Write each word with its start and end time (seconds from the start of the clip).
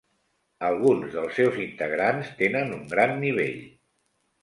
Alguns 0.69 1.11
dels 1.17 1.37
seus 1.41 1.61
integrants 1.67 2.35
tenen 2.43 2.77
un 2.81 2.85
gran 2.97 3.17
nivell. 3.29 3.65